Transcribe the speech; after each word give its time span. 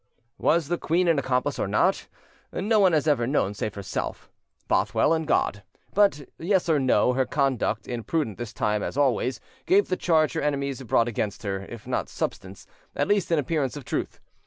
Was 0.39 0.67
the 0.67 0.79
queen 0.79 1.07
an 1.07 1.19
accomplice 1.19 1.59
or 1.59 1.67
not? 1.67 2.07
No 2.51 2.79
one 2.79 2.91
has 2.91 3.07
ever 3.07 3.27
known 3.27 3.53
save 3.53 3.75
herself, 3.75 4.31
Bothwell, 4.67 5.13
and 5.13 5.27
God; 5.27 5.61
but, 5.93 6.27
yes 6.39 6.67
or 6.67 6.79
no, 6.79 7.13
her 7.13 7.27
conduct, 7.27 7.87
imprudent 7.87 8.39
this 8.39 8.51
time 8.51 8.81
as 8.81 8.97
always, 8.97 9.39
gave 9.67 9.89
the 9.89 9.95
charge 9.97 10.33
her 10.33 10.41
enemies 10.41 10.81
brought 10.81 11.07
against 11.07 11.43
her, 11.43 11.65
if 11.69 11.85
not 11.85 12.09
substance, 12.09 12.65
at 12.95 13.07
least 13.09 13.29
an 13.29 13.37
appearance 13.37 13.77
of 13.77 13.85
truth. 13.85 14.19